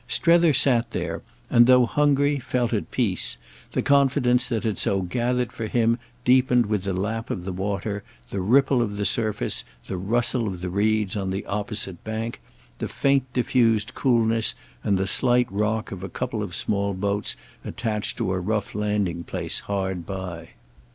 Strether 0.07 0.51
sat 0.51 0.89
there 0.93 1.21
and, 1.47 1.67
though 1.67 1.85
hungry, 1.85 2.39
felt 2.39 2.73
at 2.73 2.89
peace; 2.89 3.37
the 3.73 3.83
confidence 3.83 4.49
that 4.49 4.63
had 4.63 4.79
so 4.79 5.03
gathered 5.03 5.51
for 5.51 5.67
him 5.67 5.99
deepened 6.25 6.65
with 6.65 6.85
the 6.85 6.93
lap 6.93 7.29
of 7.29 7.45
the 7.45 7.53
water, 7.53 8.01
the 8.31 8.41
ripple 8.41 8.81
of 8.81 8.97
the 8.97 9.05
surface, 9.05 9.63
the 9.85 9.97
rustle 9.97 10.47
of 10.47 10.61
the 10.61 10.71
reeds 10.71 11.15
on 11.15 11.29
the 11.29 11.45
opposite 11.45 12.03
bank, 12.03 12.41
the 12.79 12.87
faint 12.87 13.31
diffused 13.31 13.93
coolness 13.93 14.55
and 14.83 14.97
the 14.97 15.05
slight 15.05 15.45
rock 15.51 15.91
of 15.91 16.01
a 16.01 16.09
couple 16.09 16.41
of 16.41 16.55
small 16.55 16.95
boats 16.95 17.35
attached 17.63 18.17
to 18.17 18.31
a 18.33 18.39
rough 18.39 18.73
landing 18.73 19.23
place 19.23 19.59
hard 19.59 20.03
by. 20.07 20.49